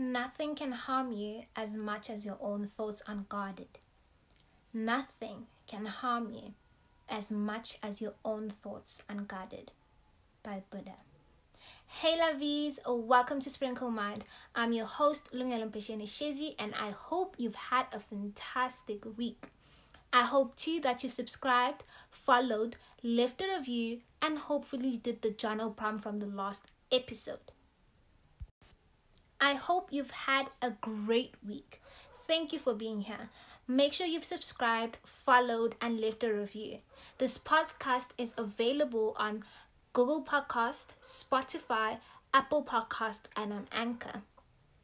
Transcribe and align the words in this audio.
Nothing 0.00 0.54
can 0.54 0.70
harm 0.70 1.10
you 1.10 1.42
as 1.56 1.74
much 1.74 2.08
as 2.08 2.24
your 2.24 2.38
own 2.40 2.70
thoughts 2.76 3.02
unguarded. 3.08 3.80
Nothing 4.72 5.48
can 5.66 5.86
harm 5.86 6.30
you 6.30 6.54
as 7.08 7.32
much 7.32 7.78
as 7.82 8.00
your 8.00 8.14
own 8.24 8.52
thoughts 8.62 9.02
unguarded. 9.08 9.72
By 10.44 10.62
Buddha. 10.70 10.98
Hey 11.88 12.16
lovies, 12.16 12.78
welcome 12.86 13.40
to 13.40 13.50
Sprinkle 13.50 13.90
Mind. 13.90 14.24
I'm 14.54 14.72
your 14.72 14.86
host 14.86 15.32
Lungelo 15.32 15.68
Shezi 15.68 16.54
and 16.60 16.74
I 16.76 16.90
hope 16.90 17.34
you've 17.36 17.56
had 17.56 17.86
a 17.92 17.98
fantastic 17.98 19.04
week. 19.16 19.48
I 20.12 20.22
hope 20.22 20.54
too 20.54 20.78
that 20.82 21.02
you 21.02 21.08
subscribed, 21.08 21.82
followed, 22.08 22.76
left 23.02 23.40
a 23.40 23.48
review, 23.58 24.02
and 24.22 24.38
hopefully 24.38 24.96
did 24.96 25.22
the 25.22 25.30
journal 25.30 25.72
prompt 25.72 26.04
from 26.04 26.18
the 26.18 26.26
last 26.26 26.66
episode. 26.92 27.50
I 29.40 29.54
hope 29.54 29.88
you've 29.92 30.10
had 30.10 30.46
a 30.60 30.70
great 30.70 31.34
week. 31.46 31.80
Thank 32.26 32.52
you 32.52 32.58
for 32.58 32.74
being 32.74 33.02
here. 33.02 33.30
Make 33.68 33.92
sure 33.92 34.06
you've 34.06 34.24
subscribed, 34.24 34.98
followed, 35.04 35.76
and 35.80 36.00
left 36.00 36.24
a 36.24 36.32
review. 36.32 36.78
This 37.18 37.38
podcast 37.38 38.08
is 38.18 38.34
available 38.36 39.14
on 39.16 39.44
Google 39.92 40.24
Podcast, 40.24 40.88
Spotify, 41.02 41.98
Apple 42.34 42.64
Podcast, 42.64 43.22
and 43.36 43.52
on 43.52 43.68
Anchor. 43.70 44.22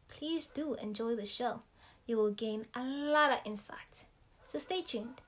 Please 0.08 0.46
do 0.46 0.74
enjoy 0.74 1.16
the 1.16 1.24
show. 1.24 1.60
You 2.06 2.18
will 2.18 2.30
gain 2.30 2.66
a 2.74 2.84
lot 2.84 3.32
of 3.32 3.40
insight. 3.44 4.04
So 4.44 4.58
stay 4.58 4.82
tuned. 4.82 5.20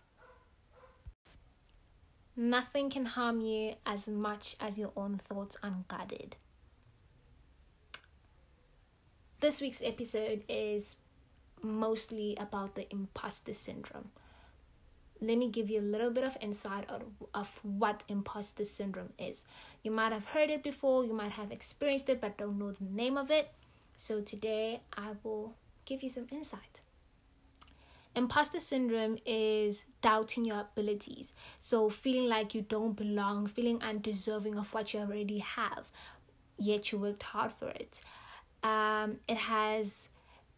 Nothing 2.36 2.90
can 2.90 3.06
harm 3.06 3.40
you 3.40 3.74
as 3.86 4.08
much 4.08 4.56
as 4.60 4.78
your 4.78 4.92
own 4.96 5.18
thoughts 5.18 5.56
unguarded. 5.62 6.36
This 9.38 9.60
week's 9.60 9.82
episode 9.84 10.44
is 10.48 10.96
mostly 11.62 12.36
about 12.40 12.74
the 12.74 12.90
imposter 12.90 13.52
syndrome. 13.52 14.10
Let 15.20 15.36
me 15.36 15.50
give 15.50 15.68
you 15.68 15.80
a 15.80 15.82
little 15.82 16.10
bit 16.10 16.24
of 16.24 16.38
insight 16.40 16.88
of, 16.88 17.02
of 17.34 17.60
what 17.62 18.02
imposter 18.08 18.64
syndrome 18.64 19.12
is. 19.18 19.44
You 19.82 19.90
might 19.90 20.12
have 20.12 20.24
heard 20.24 20.48
it 20.48 20.62
before, 20.62 21.04
you 21.04 21.12
might 21.12 21.32
have 21.32 21.52
experienced 21.52 22.08
it, 22.08 22.18
but 22.18 22.38
don't 22.38 22.58
know 22.58 22.72
the 22.72 22.84
name 22.84 23.18
of 23.18 23.30
it. 23.30 23.52
So 23.98 24.22
today 24.22 24.80
I 24.96 25.10
will 25.22 25.52
give 25.84 26.02
you 26.02 26.08
some 26.08 26.28
insight. 26.32 26.80
Imposter 28.14 28.58
syndrome 28.58 29.18
is 29.26 29.84
doubting 30.00 30.46
your 30.46 30.60
abilities. 30.60 31.34
So, 31.58 31.90
feeling 31.90 32.30
like 32.30 32.54
you 32.54 32.62
don't 32.62 32.96
belong, 32.96 33.46
feeling 33.46 33.82
undeserving 33.82 34.56
of 34.56 34.72
what 34.72 34.94
you 34.94 35.00
already 35.00 35.40
have, 35.40 35.90
yet 36.56 36.90
you 36.90 36.98
worked 36.98 37.24
hard 37.24 37.52
for 37.52 37.68
it 37.68 38.00
um, 38.66 39.18
it 39.28 39.36
has 39.36 40.08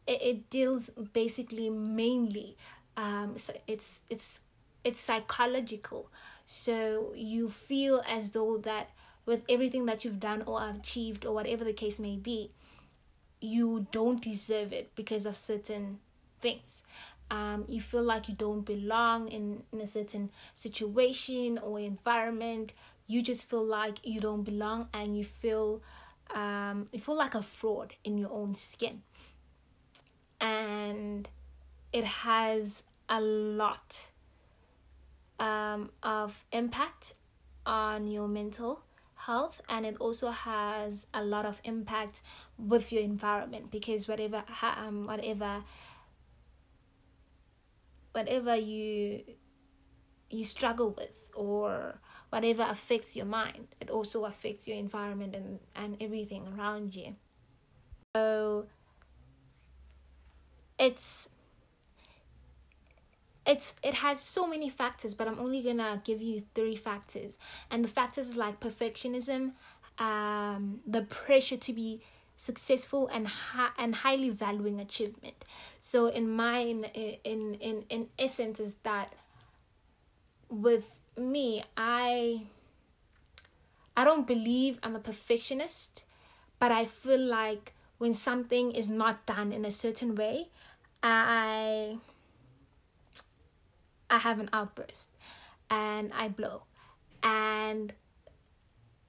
it, 0.07 0.23
it 0.23 0.51
deals 0.51 0.91
basically 1.13 1.69
mainly 1.71 2.57
um, 2.97 3.37
so 3.37 3.53
it's 3.67 4.01
it's 4.11 4.41
it's 4.85 5.01
psychological. 5.01 6.11
So 6.45 7.13
you 7.15 7.49
feel 7.49 8.03
as 8.09 8.31
though 8.33 8.59
that 8.59 8.91
with 9.27 9.45
everything 9.49 9.87
that 9.87 10.05
you've 10.05 10.21
done 10.21 10.43
or 10.47 10.59
achieved 10.69 11.27
or 11.27 11.35
whatever 11.35 11.65
the 11.65 11.73
case 11.75 11.99
may 12.01 12.17
be 12.17 12.51
you 13.41 13.87
don't 13.93 14.21
deserve 14.21 14.73
it 14.73 14.95
because 14.95 15.27
of 15.27 15.37
certain 15.37 15.99
things. 16.41 16.83
Um, 17.31 17.65
you 17.69 17.81
feel 17.81 18.03
like 18.03 18.29
you 18.29 18.35
don't 18.35 18.63
belong 18.63 19.29
in, 19.29 19.63
in 19.73 19.81
a 19.81 19.87
certain 19.87 20.31
situation 20.55 21.59
or 21.59 21.79
environment. 21.79 22.73
You 23.07 23.23
just 23.23 23.49
feel 23.49 23.65
like 23.65 23.99
you 24.03 24.21
don't 24.21 24.43
belong 24.43 24.89
and 24.93 25.17
you 25.17 25.25
feel 25.25 25.83
um, 26.35 26.89
you 26.93 26.99
feel 26.99 27.17
like 27.17 27.35
a 27.35 27.43
fraud 27.43 27.95
in 28.05 28.19
your 28.19 28.31
own 28.31 28.55
skin. 28.55 29.03
And 30.41 31.29
it 31.93 32.05
has 32.05 32.83
a 33.09 33.21
lot 33.21 34.11
um, 35.41 35.91
of 36.03 36.45
impact 36.53 37.15
on 37.67 38.07
your 38.07 38.29
mental 38.29 38.83
health 39.15 39.61
and 39.69 39.85
it 39.85 39.97
also 39.99 40.31
has 40.31 41.07
a 41.13 41.23
lot 41.23 41.45
of 41.45 41.61
impact 41.65 42.23
with 42.57 42.93
your 42.93 43.03
environment 43.03 43.69
because 43.71 44.07
whatever 44.07 44.45
um 44.77 45.07
whatever 45.07 45.65
whatever 48.13 48.55
you 48.55 49.21
you 50.31 50.45
struggle 50.45 50.95
with 50.97 51.21
or 51.35 51.99
whatever 52.31 52.63
affects 52.69 53.17
your 53.17 53.27
mind 53.27 53.69
it 53.81 53.91
also 53.91 54.25
affects 54.25 54.69
your 54.69 54.77
environment 54.77 55.35
and, 55.35 55.59
and 55.77 55.97
everything 56.03 56.47
around 56.57 56.95
you. 56.95 57.17
So 58.17 58.67
it's 60.79 61.29
it's 63.47 63.75
it 63.83 63.95
has 63.95 64.21
so 64.21 64.47
many 64.47 64.69
factors 64.69 65.15
but 65.15 65.27
i'm 65.27 65.39
only 65.39 65.63
gonna 65.63 66.01
give 66.05 66.21
you 66.21 66.43
three 66.55 66.77
factors. 66.77 67.39
And 67.71 67.85
the 67.85 67.89
factors 67.89 68.37
like 68.37 68.61
perfectionism 68.61 69.53
um 69.99 70.81
the 70.87 71.03
pressure 71.03 71.57
to 71.57 71.73
be 71.73 72.01
successful 72.37 73.09
and 73.13 73.27
hi- 73.27 73.73
and 73.79 73.97
highly 73.97 74.31
valuing 74.31 74.79
achievement. 74.81 75.45
So 75.81 76.07
in 76.07 76.29
my 76.31 76.59
in 76.61 76.85
in 76.85 77.55
in, 77.55 77.85
in 77.89 78.09
essence 78.19 78.61
is 78.61 78.75
that 78.85 79.13
with 80.51 80.85
me, 81.19 81.65
I 81.77 82.43
I 83.97 84.05
don't 84.05 84.27
believe 84.27 84.79
I'm 84.83 84.95
a 84.95 85.01
perfectionist, 85.01 86.05
but 86.59 86.71
I 86.71 86.85
feel 86.85 87.21
like 87.21 87.75
when 87.99 88.15
something 88.15 88.73
is 88.73 88.89
not 88.89 89.27
done 89.27 89.53
in 89.53 89.65
a 89.65 89.71
certain 89.71 90.15
way, 90.15 90.49
I 91.03 91.99
I 94.11 94.19
have 94.19 94.39
an 94.39 94.49
outburst 94.53 95.11
and 95.69 96.13
I 96.15 96.29
blow. 96.29 96.63
And 97.23 97.93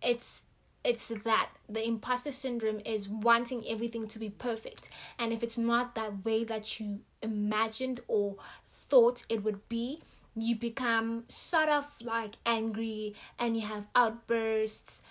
it's 0.01 0.43
it's 0.83 1.09
that 1.09 1.49
the 1.67 1.85
imposter 1.85 2.31
syndrome 2.31 2.79
is 2.85 3.09
wanting 3.09 3.63
everything 3.67 4.07
to 4.07 4.17
be 4.17 4.29
perfect 4.29 4.89
and 5.17 5.33
if 5.33 5.43
it's 5.43 5.57
not 5.57 5.93
that 5.93 6.23
way 6.23 6.43
that 6.45 6.79
you 6.79 7.01
imagined 7.21 7.99
or 8.07 8.37
thought 8.73 9.23
it 9.27 9.43
would 9.43 9.67
be 9.67 9.99
you 10.41 10.55
become 10.55 11.23
sort 11.27 11.69
of 11.69 11.85
like 12.01 12.35
angry 12.45 13.15
and 13.37 13.55
you 13.55 13.65
have 13.67 13.87
outbursts. 13.95 15.01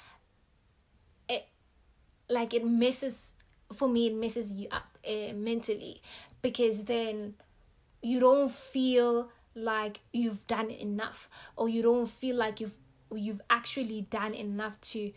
It 1.29 1.47
like 2.29 2.55
it 2.55 2.65
messes 2.65 3.33
for 3.73 3.89
me 3.89 4.09
it 4.09 4.15
messes 4.15 4.53
you 4.53 4.69
up 4.71 4.99
uh, 5.07 5.33
mentally. 5.35 6.03
Because 6.43 6.85
then 6.85 7.35
you 8.03 8.21
don't 8.21 8.51
feel 8.51 9.31
like 9.55 10.01
you've 10.13 10.47
done 10.47 10.71
enough 10.71 11.29
or 11.57 11.69
you 11.69 11.83
don't 11.83 12.07
feel 12.07 12.37
like 12.37 12.61
you've 12.61 12.79
you've 13.15 13.41
actually 13.51 14.03
done 14.03 14.35
enough 14.35 14.81
to 14.81 15.13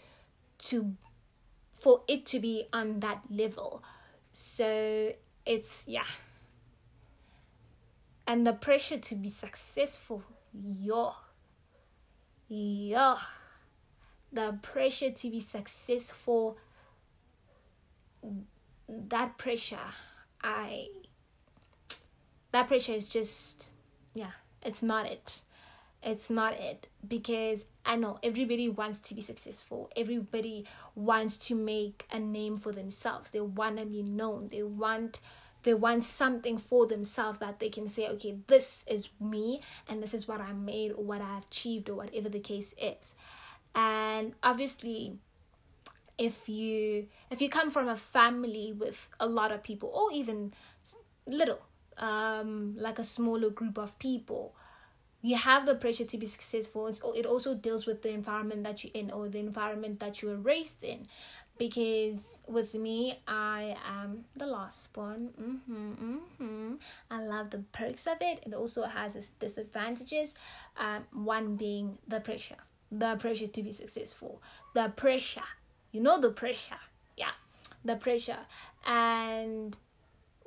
to 0.57 0.95
for 1.73 2.01
it 2.07 2.25
to 2.27 2.39
be 2.39 2.65
on 2.73 2.99
that 2.99 3.21
level. 3.29 3.83
So 4.31 5.13
it's 5.45 5.83
yeah 5.87 6.05
and 8.27 8.45
the 8.45 8.53
pressure 8.53 8.97
to 8.97 9.15
be 9.15 9.29
successful. 9.29 10.23
Yo. 10.53 11.13
Yo. 12.47 13.17
The 14.31 14.57
pressure 14.61 15.11
to 15.11 15.29
be 15.29 15.39
successful. 15.39 16.57
That 18.87 19.37
pressure, 19.37 19.77
I. 20.43 20.87
That 22.51 22.67
pressure 22.67 22.93
is 22.93 23.07
just, 23.07 23.71
yeah, 24.13 24.31
it's 24.61 24.83
not 24.83 25.05
it. 25.05 25.41
It's 26.03 26.29
not 26.29 26.53
it 26.53 26.87
because 27.07 27.65
I 27.85 27.95
know 27.95 28.17
everybody 28.23 28.67
wants 28.69 28.99
to 28.99 29.15
be 29.15 29.21
successful. 29.21 29.89
Everybody 29.95 30.65
wants 30.95 31.37
to 31.47 31.55
make 31.55 32.05
a 32.11 32.19
name 32.19 32.57
for 32.57 32.71
themselves. 32.71 33.29
They 33.29 33.39
want 33.39 33.77
to 33.77 33.85
be 33.85 34.01
known. 34.01 34.49
They 34.49 34.63
want 34.63 35.21
they 35.63 35.73
want 35.73 36.03
something 36.03 36.57
for 36.57 36.85
themselves 36.85 37.39
that 37.39 37.59
they 37.59 37.69
can 37.69 37.87
say 37.87 38.07
okay 38.07 38.35
this 38.47 38.83
is 38.87 39.09
me 39.19 39.61
and 39.87 40.01
this 40.01 40.13
is 40.13 40.27
what 40.27 40.41
i 40.41 40.51
made 40.53 40.91
or 40.91 41.03
what 41.03 41.21
i've 41.21 41.43
achieved 41.43 41.89
or 41.89 41.95
whatever 41.95 42.29
the 42.29 42.39
case 42.39 42.73
is. 42.77 43.13
And 43.73 44.33
obviously 44.43 45.17
if 46.17 46.47
you 46.49 47.07
if 47.29 47.41
you 47.41 47.49
come 47.49 47.69
from 47.69 47.87
a 47.87 47.95
family 47.95 48.73
with 48.77 49.09
a 49.19 49.27
lot 49.27 49.51
of 49.51 49.63
people 49.63 49.89
or 49.89 50.11
even 50.11 50.53
little 51.25 51.61
um 51.97 52.75
like 52.77 52.99
a 52.99 53.03
smaller 53.03 53.49
group 53.49 53.77
of 53.77 53.97
people 53.97 54.53
you 55.21 55.35
have 55.35 55.65
the 55.65 55.75
pressure 55.75 56.05
to 56.05 56.17
be 56.17 56.25
successful. 56.25 56.87
It's, 56.87 57.01
it 57.15 57.25
also 57.25 57.53
deals 57.53 57.85
with 57.85 58.01
the 58.01 58.09
environment 58.09 58.63
that 58.63 58.83
you're 58.83 58.91
in 58.93 59.11
or 59.11 59.29
the 59.29 59.39
environment 59.39 59.99
that 59.99 60.21
you 60.21 60.29
were 60.29 60.37
raised 60.37 60.83
in 60.83 61.07
because 61.61 62.41
with 62.47 62.73
me 62.73 63.19
i 63.27 63.75
am 63.85 64.25
the 64.35 64.47
last 64.47 64.89
one 64.97 65.29
mm-hmm, 65.39 65.91
mm-hmm. 65.91 66.73
i 67.11 67.21
love 67.23 67.51
the 67.51 67.59
perks 67.71 68.07
of 68.07 68.17
it. 68.19 68.41
It 68.47 68.55
also 68.55 68.83
has 68.83 69.15
its 69.15 69.29
disadvantages 69.29 70.33
um, 70.77 71.05
one 71.13 71.57
being 71.57 71.99
the 72.07 72.19
pressure. 72.19 72.61
The 72.91 73.15
pressure 73.17 73.47
to 73.47 73.61
be 73.61 73.71
successful. 73.71 74.41
The 74.73 74.91
pressure. 74.95 75.49
You 75.91 76.01
know 76.01 76.19
the 76.19 76.31
pressure. 76.31 76.81
Yeah. 77.15 77.35
The 77.85 77.95
pressure. 77.95 78.43
And 78.85 79.77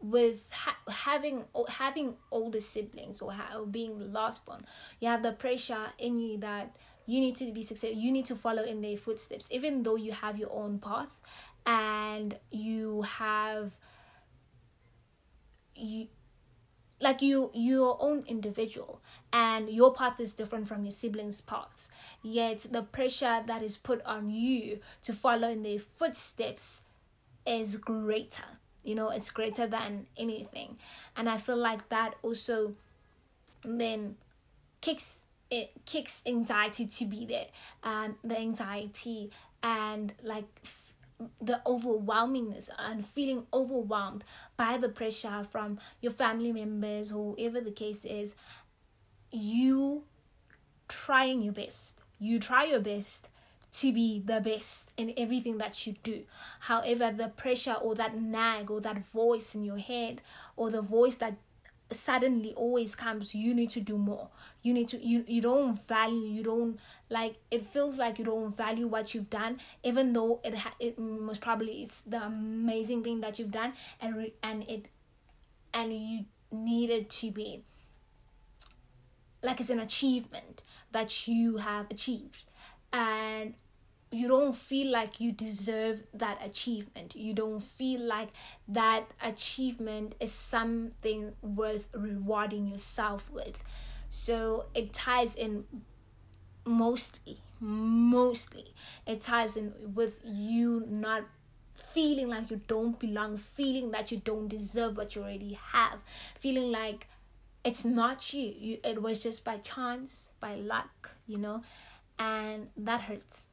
with 0.01 0.53
ha- 0.53 0.77
having 0.91 1.45
having 1.69 2.17
older 2.31 2.61
siblings 2.61 3.23
or, 3.23 3.33
ha- 3.33 3.57
or 3.59 3.67
being 3.67 3.99
the 3.99 4.05
last 4.05 4.45
born 4.45 4.67
you 5.01 5.09
have 5.09 5.23
the 5.23 5.33
pressure 5.33 5.87
in 5.99 6.21
you 6.21 6.37
that 6.37 6.77
you 7.07 7.21
need 7.21 7.37
to 7.37 7.51
be 7.53 7.63
successful 7.63 7.99
you 7.99 8.11
need 8.11 8.25
to 8.27 8.35
follow 8.35 8.63
in 8.63 8.81
their 8.81 8.97
footsteps 8.97 9.49
even 9.51 9.83
though 9.83 9.97
you 9.97 10.13
have 10.13 10.39
your 10.39 10.53
own 10.53 10.79
path 10.79 11.21
and 11.67 12.39
you 12.51 13.03
have 13.03 13.79
you 15.75 16.09
like 17.01 17.21
you 17.21 17.51
your 17.53 17.97
own 18.01 18.25
individual 18.27 19.01
and 19.33 19.69
your 19.69 19.93
path 19.93 20.21
is 20.21 20.33
different 20.33 20.69
from 20.69 20.85
your 20.85 20.91
siblings 20.91 21.41
paths. 21.41 21.89
Yet 22.23 22.67
the 22.71 22.83
pressure 22.83 23.43
that 23.47 23.63
is 23.63 23.77
put 23.77 24.03
on 24.05 24.31
you 24.31 24.81
to 25.03 25.13
follow 25.13 25.49
in 25.49 25.63
their 25.63 25.79
footsteps 25.79 26.81
is 27.47 27.77
greater 27.77 28.45
you 28.83 28.95
know 28.95 29.11
it's 29.11 29.31
greater 29.31 29.67
than 29.67 30.07
anything. 30.17 30.79
And 31.17 31.29
i 31.29 31.37
feel 31.37 31.57
like 31.57 31.89
that 31.89 32.15
also 32.23 32.73
then 33.65 34.17
kicks 34.81 35.27
it 35.55 35.71
kicks 35.87 36.23
anxiety 36.27 36.87
to 36.87 37.05
be 37.05 37.25
there 37.25 37.47
um 37.85 38.17
the 38.25 38.37
anxiety 38.39 39.31
and 39.63 40.13
like 40.23 40.49
f- 40.65 40.95
the 41.41 41.61
overwhelmingness 41.65 42.69
and 42.79 43.07
feeling 43.07 43.47
overwhelmed 43.53 44.25
by 44.57 44.77
the 44.77 44.89
pressure 44.89 45.43
from 45.49 45.79
your 46.01 46.13
family 46.13 46.53
members 46.53 47.11
whoever 47.11 47.61
the 47.61 47.71
case 47.71 48.05
is 48.05 48.35
you 49.31 50.03
trying 50.89 51.41
your 51.41 51.53
best 51.53 52.01
you 52.19 52.39
try 52.41 52.65
your 52.65 52.81
best 52.81 53.29
to 53.75 53.93
be 53.93 54.21
the 54.25 54.41
best 54.41 54.91
in 54.97 55.13
everything 55.17 55.59
that 55.59 55.85
you 55.85 55.95
do. 56.05 56.23
However, 56.61 57.11
the 57.11 57.29
pressure 57.29 57.75
or 57.75 57.97
that 57.97 58.17
nag 58.17 58.71
or 58.71 58.81
that 58.81 58.99
voice 58.99 59.53
in 59.55 59.65
your 59.65 59.79
head 59.79 60.21
or 60.57 60.71
the 60.71 60.81
voice 60.81 61.17
that 61.17 61.37
suddenly 61.95 62.53
always 62.55 62.95
comes 62.95 63.35
you 63.35 63.55
need 63.55 63.71
to 63.71 63.81
do 63.81 63.97
more. 63.99 64.29
You 64.63 64.73
need 64.73 64.89
to 64.91 65.05
you 65.05 65.25
you 65.27 65.41
don't 65.41 65.75
value 65.75 66.27
you 66.27 66.43
don't 66.43 66.79
like 67.11 67.37
it 67.51 67.65
feels 67.65 67.99
like 67.99 68.19
you 68.19 68.25
don't 68.25 68.55
value 68.55 68.87
what 68.87 69.15
you've 69.15 69.31
done 69.31 69.59
even 69.83 70.13
though 70.13 70.41
it 70.45 70.55
ha- 70.57 70.75
it 70.81 70.99
most 70.99 71.41
probably 71.41 71.83
it's 71.83 72.01
the 72.01 72.23
amazing 72.23 73.03
thing 73.05 73.21
that 73.21 73.39
you've 73.39 73.51
done 73.51 73.73
and 74.01 74.17
re- 74.17 74.35
and 74.43 74.63
it 74.69 74.87
and 75.73 75.93
you 75.93 76.25
needed 76.51 77.11
to 77.11 77.31
be 77.31 77.65
like 79.43 79.61
it's 79.61 79.71
an 79.71 79.79
achievement 79.81 80.63
that 80.93 81.29
you 81.29 81.59
have 81.59 81.87
achieved. 81.91 82.45
And 82.93 83.55
you 84.15 84.29
don't 84.29 84.55
feel 84.55 84.91
like 84.93 85.21
you 85.21 85.33
deserve 85.33 86.05
that 86.15 86.39
achievement. 86.45 87.15
You 87.17 87.35
don't 87.35 87.61
feel 87.61 88.01
like 88.01 88.29
that 88.69 89.05
achievement 89.23 90.15
is 90.21 90.33
something 90.33 91.33
worth 91.43 91.89
rewarding 91.93 92.69
yourself 92.69 93.31
with. 93.31 93.57
So 94.09 94.67
it 94.75 94.93
ties 94.93 95.35
in 95.35 95.65
mostly, 96.65 97.41
mostly, 97.61 98.75
it 99.07 99.21
ties 99.21 99.57
in 99.57 99.73
with 99.95 100.21
you 100.25 100.85
not 100.89 101.25
feeling 101.75 102.29
like 102.29 102.51
you 102.51 102.61
don't 102.67 102.99
belong, 102.99 103.37
feeling 103.37 103.91
that 103.91 104.13
you 104.13 104.19
don't 104.19 104.49
deserve 104.49 104.97
what 104.97 105.15
you 105.15 105.23
already 105.23 105.59
have, 105.73 105.99
feeling 106.39 106.71
like 106.71 107.09
it's 107.65 107.85
not 107.85 108.33
you. 108.33 108.55
you 108.57 108.79
it 108.85 109.03
was 109.03 109.19
just 109.19 109.45
by 109.45 109.57
chance, 109.59 110.31
by 110.41 110.55
luck, 110.55 111.11
you 111.27 111.39
know, 111.39 111.63
and 112.19 112.69
that 112.77 113.03
hurts 113.03 113.49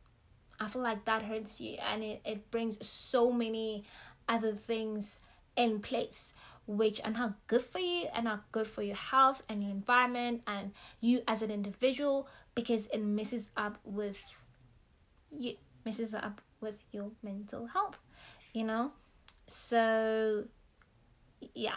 I 0.61 0.67
feel 0.67 0.81
like 0.83 1.05
that 1.05 1.23
hurts 1.23 1.59
you 1.59 1.77
and 1.91 2.03
it, 2.03 2.21
it 2.23 2.51
brings 2.51 2.85
so 2.87 3.31
many 3.31 3.83
other 4.29 4.53
things 4.53 5.19
in 5.57 5.79
place 5.81 6.33
which 6.67 7.01
are 7.03 7.11
not 7.11 7.35
good 7.47 7.61
for 7.63 7.79
you 7.79 8.07
and 8.13 8.25
not 8.25 8.49
good 8.51 8.67
for 8.67 8.83
your 8.83 8.95
health 8.95 9.41
and 9.49 9.63
your 9.63 9.71
environment 9.71 10.43
and 10.47 10.71
you 11.01 11.21
as 11.27 11.41
an 11.41 11.51
individual 11.51 12.27
because 12.55 12.85
it 12.87 12.99
messes 13.01 13.49
up 13.57 13.79
with 13.83 14.23
you 15.31 15.55
messes 15.83 16.13
up 16.13 16.41
with 16.61 16.75
your 16.91 17.09
mental 17.23 17.65
health 17.67 17.97
you 18.53 18.63
know? 18.63 18.91
So 19.47 20.45
yeah. 21.53 21.75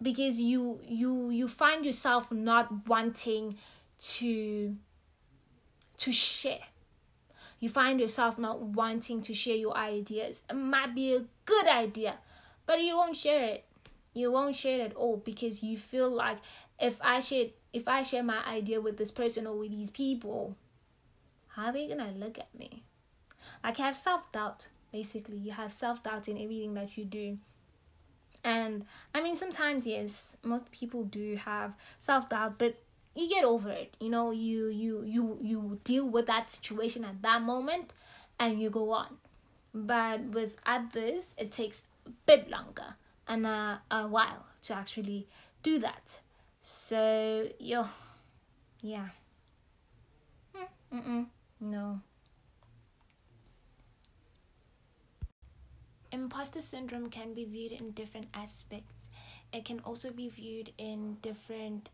Because 0.00 0.40
you 0.40 0.80
you 0.86 1.30
you 1.30 1.48
find 1.48 1.84
yourself 1.84 2.30
not 2.30 2.86
wanting 2.86 3.56
to 3.98 4.76
to 5.98 6.12
share. 6.12 6.60
You 7.58 7.68
find 7.68 8.00
yourself 8.00 8.38
not 8.38 8.60
wanting 8.60 9.22
to 9.22 9.34
share 9.34 9.56
your 9.56 9.76
ideas. 9.76 10.42
It 10.48 10.54
might 10.54 10.94
be 10.94 11.14
a 11.14 11.24
good 11.44 11.66
idea, 11.66 12.18
but 12.66 12.82
you 12.82 12.96
won't 12.96 13.16
share 13.16 13.44
it. 13.44 13.64
You 14.12 14.32
won't 14.32 14.56
share 14.56 14.80
it 14.80 14.82
at 14.82 14.94
all 14.94 15.18
because 15.18 15.62
you 15.62 15.76
feel 15.76 16.10
like 16.10 16.38
if 16.78 16.98
I 17.02 17.20
share 17.20 17.46
if 17.72 17.86
I 17.88 18.02
share 18.02 18.22
my 18.22 18.44
idea 18.46 18.80
with 18.80 18.96
this 18.96 19.10
person 19.10 19.46
or 19.46 19.58
with 19.58 19.70
these 19.70 19.90
people, 19.90 20.56
how 21.48 21.66
are 21.66 21.72
they 21.72 21.86
gonna 21.86 22.12
look 22.16 22.38
at 22.38 22.54
me? 22.58 22.82
Like 23.62 23.78
you 23.78 23.84
have 23.84 23.96
self 23.96 24.30
doubt. 24.32 24.68
Basically, 24.92 25.36
you 25.36 25.52
have 25.52 25.72
self 25.72 26.02
doubt 26.02 26.28
in 26.28 26.38
everything 26.38 26.74
that 26.74 26.96
you 26.96 27.04
do. 27.04 27.38
And 28.44 28.86
I 29.14 29.22
mean, 29.22 29.36
sometimes 29.36 29.86
yes, 29.86 30.36
most 30.42 30.70
people 30.70 31.04
do 31.04 31.36
have 31.36 31.74
self 31.98 32.28
doubt, 32.28 32.58
but 32.58 32.78
you 33.16 33.28
get 33.28 33.44
over 33.44 33.70
it. 33.70 33.96
You 33.98 34.10
know 34.10 34.30
you 34.30 34.68
you 34.68 35.02
you 35.04 35.38
you 35.42 35.80
deal 35.84 36.08
with 36.08 36.26
that 36.26 36.50
situation 36.50 37.04
at 37.04 37.22
that 37.22 37.42
moment 37.42 37.92
and 38.38 38.60
you 38.60 38.70
go 38.70 38.90
on. 38.90 39.16
But 39.74 40.20
with 40.20 40.56
others 40.66 41.34
it 41.38 41.50
takes 41.50 41.82
a 42.06 42.10
bit 42.26 42.50
longer 42.50 42.96
and 43.26 43.46
a, 43.46 43.82
a 43.90 44.06
while 44.06 44.46
to 44.62 44.74
actually 44.74 45.26
do 45.62 45.78
that. 45.78 46.20
So 46.60 47.48
yo 47.58 47.88
yeah. 48.82 49.08
Mm-mm, 50.92 51.26
no. 51.60 52.00
Imposter 56.12 56.62
syndrome 56.62 57.10
can 57.10 57.34
be 57.34 57.44
viewed 57.44 57.72
in 57.72 57.90
different 57.90 58.28
aspects. 58.32 59.08
It 59.52 59.64
can 59.64 59.80
also 59.80 60.10
be 60.10 60.28
viewed 60.28 60.72
in 60.78 61.16
different 61.20 61.88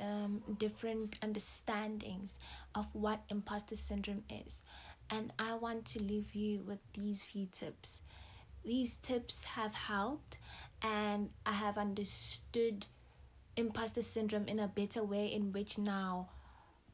um, 0.00 0.42
different 0.58 1.18
understandings 1.22 2.38
of 2.74 2.86
what 2.94 3.20
imposter 3.28 3.76
syndrome 3.76 4.24
is. 4.30 4.62
And 5.10 5.32
I 5.38 5.54
want 5.54 5.84
to 5.86 6.02
leave 6.02 6.34
you 6.34 6.62
with 6.66 6.80
these 6.92 7.24
few 7.24 7.46
tips. 7.46 8.02
These 8.64 8.98
tips 8.98 9.44
have 9.44 9.74
helped, 9.74 10.38
and 10.82 11.30
I 11.46 11.52
have 11.52 11.78
understood 11.78 12.86
imposter 13.56 14.02
syndrome 14.02 14.46
in 14.48 14.60
a 14.60 14.68
better 14.68 15.02
way, 15.02 15.26
in 15.26 15.52
which 15.52 15.78
now 15.78 16.28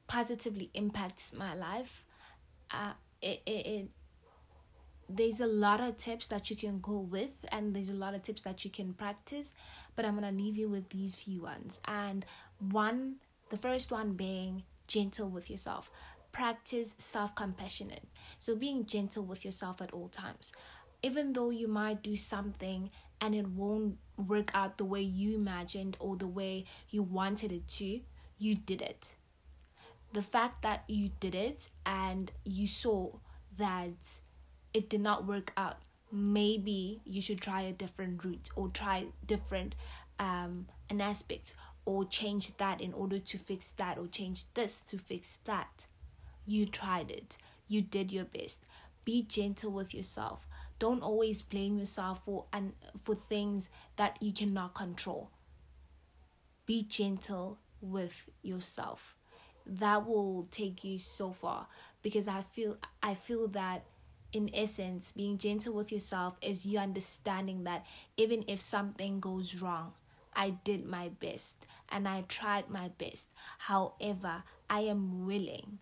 positively 0.06 0.70
impacts 0.74 1.32
my 1.32 1.54
life. 1.54 2.04
Uh, 2.70 2.92
it, 3.20 3.42
it, 3.46 3.66
it 3.66 3.88
there's 5.08 5.40
a 5.40 5.46
lot 5.46 5.80
of 5.80 5.98
tips 5.98 6.26
that 6.28 6.48
you 6.50 6.56
can 6.56 6.80
go 6.80 6.98
with 6.98 7.44
and 7.52 7.74
there's 7.74 7.90
a 7.90 7.94
lot 7.94 8.14
of 8.14 8.22
tips 8.22 8.42
that 8.42 8.64
you 8.64 8.70
can 8.70 8.94
practice 8.94 9.52
but 9.96 10.04
i'm 10.04 10.18
to 10.20 10.30
leave 10.30 10.56
you 10.56 10.68
with 10.68 10.88
these 10.90 11.14
few 11.14 11.42
ones 11.42 11.78
and 11.86 12.24
one, 12.70 13.16
the 13.50 13.56
first 13.56 13.90
one 13.90 14.12
being 14.14 14.64
gentle 14.86 15.28
with 15.28 15.50
yourself. 15.50 15.90
Practice 16.32 16.94
self 16.98 17.34
compassionate. 17.34 18.04
So, 18.38 18.56
being 18.56 18.86
gentle 18.86 19.24
with 19.24 19.44
yourself 19.44 19.80
at 19.80 19.92
all 19.92 20.08
times. 20.08 20.52
Even 21.02 21.34
though 21.34 21.50
you 21.50 21.68
might 21.68 22.02
do 22.02 22.16
something 22.16 22.90
and 23.20 23.34
it 23.34 23.46
won't 23.48 23.98
work 24.16 24.50
out 24.54 24.78
the 24.78 24.84
way 24.84 25.02
you 25.02 25.36
imagined 25.36 25.96
or 26.00 26.16
the 26.16 26.26
way 26.26 26.64
you 26.88 27.02
wanted 27.02 27.52
it 27.52 27.68
to, 27.68 28.00
you 28.38 28.54
did 28.54 28.80
it. 28.80 29.14
The 30.14 30.22
fact 30.22 30.62
that 30.62 30.84
you 30.88 31.10
did 31.20 31.34
it 31.34 31.68
and 31.84 32.32
you 32.44 32.66
saw 32.66 33.10
that 33.58 34.20
it 34.74 34.90
did 34.90 35.00
not 35.00 35.26
work 35.26 35.52
out, 35.56 35.78
maybe 36.12 37.00
you 37.04 37.20
should 37.22 37.40
try 37.40 37.62
a 37.62 37.72
different 37.72 38.24
route 38.24 38.50
or 38.54 38.68
try 38.68 39.06
different 39.26 39.74
um 40.20 40.66
an 40.90 41.00
aspect 41.00 41.54
or 41.84 42.04
change 42.04 42.56
that 42.58 42.80
in 42.80 42.92
order 42.92 43.18
to 43.18 43.36
fix 43.38 43.70
that 43.76 43.98
or 43.98 44.06
change 44.06 44.44
this 44.54 44.80
to 44.80 44.98
fix 44.98 45.38
that. 45.44 45.86
You 46.46 46.66
tried 46.66 47.10
it. 47.10 47.36
You 47.68 47.82
did 47.82 48.12
your 48.12 48.24
best. 48.24 48.60
Be 49.04 49.22
gentle 49.22 49.70
with 49.70 49.94
yourself. 49.94 50.46
Don't 50.78 51.02
always 51.02 51.42
blame 51.42 51.78
yourself 51.78 52.24
for 52.24 52.46
and 52.52 52.72
for 53.02 53.14
things 53.14 53.68
that 53.96 54.16
you 54.20 54.32
cannot 54.32 54.74
control. 54.74 55.30
Be 56.66 56.82
gentle 56.82 57.58
with 57.80 58.28
yourself. 58.42 59.16
That 59.66 60.06
will 60.06 60.48
take 60.50 60.84
you 60.84 60.98
so 60.98 61.32
far 61.32 61.66
because 62.02 62.28
I 62.28 62.42
feel 62.42 62.78
I 63.02 63.14
feel 63.14 63.48
that 63.48 63.84
in 64.34 64.50
essence 64.52 65.12
being 65.12 65.38
gentle 65.38 65.72
with 65.72 65.92
yourself 65.92 66.36
is 66.42 66.66
you 66.66 66.78
understanding 66.78 67.64
that 67.64 67.86
even 68.16 68.44
if 68.48 68.60
something 68.60 69.20
goes 69.20 69.54
wrong 69.54 69.92
I 70.36 70.50
did 70.50 70.84
my 70.84 71.08
best 71.08 71.66
and 71.88 72.08
I 72.08 72.22
tried 72.22 72.68
my 72.68 72.88
best. 72.98 73.28
However, 73.58 74.42
I 74.68 74.80
am 74.80 75.26
willing. 75.26 75.78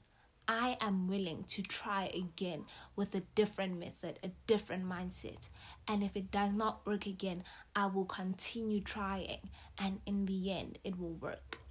I 0.46 0.76
am 0.80 1.08
willing 1.08 1.44
to 1.44 1.62
try 1.62 2.10
again 2.14 2.66
with 2.96 3.14
a 3.14 3.20
different 3.34 3.78
method, 3.78 4.18
a 4.22 4.30
different 4.46 4.84
mindset. 4.84 5.48
And 5.88 6.02
if 6.02 6.16
it 6.16 6.30
does 6.30 6.52
not 6.52 6.84
work 6.84 7.06
again, 7.06 7.44
I 7.74 7.86
will 7.86 8.04
continue 8.04 8.80
trying. 8.80 9.48
And 9.78 10.00
in 10.04 10.26
the 10.26 10.52
end, 10.52 10.78
it 10.84 10.98
will 10.98 11.14
work. 11.14 11.61